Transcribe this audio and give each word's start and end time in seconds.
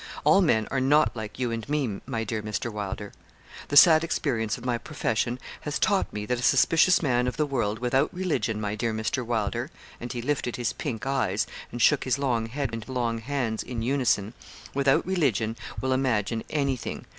All 0.23 0.41
men 0.41 0.67
are 0.71 0.81
not 0.81 1.15
like 1.15 1.37
you 1.37 1.51
and 1.51 1.69
me, 1.69 2.01
my 2.07 2.23
dear 2.23 2.41
Mr. 2.41 2.71
Wylder. 2.73 3.11
The 3.67 3.77
sad 3.77 4.03
experience 4.03 4.57
of 4.57 4.65
my 4.65 4.79
profession 4.79 5.37
has 5.59 5.77
taught 5.77 6.11
me 6.11 6.25
that 6.25 6.39
a 6.39 6.41
suspicious 6.41 7.03
man 7.03 7.27
of 7.27 7.37
the 7.37 7.45
world, 7.45 7.77
without 7.77 8.11
religion, 8.11 8.59
my 8.59 8.73
dear 8.73 8.93
Mr. 8.95 9.23
Wylder,' 9.23 9.69
and 9.99 10.11
he 10.11 10.19
lifted 10.23 10.55
his 10.55 10.73
pink 10.73 11.05
eyes, 11.05 11.45
and 11.71 11.83
shook 11.83 12.05
his 12.05 12.17
long 12.17 12.47
head 12.47 12.71
and 12.73 12.89
long 12.89 13.19
hands 13.19 13.61
in 13.61 13.83
unison 13.83 14.33
'without 14.73 15.05
religion 15.05 15.55
will 15.81 15.93
imagine 15.93 16.43
anything. 16.49 17.05